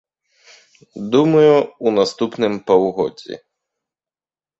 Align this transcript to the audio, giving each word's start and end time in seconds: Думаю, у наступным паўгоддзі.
Думаю, 1.15 1.51
у 1.87 1.93
наступным 1.97 2.53
паўгоддзі. 2.71 3.35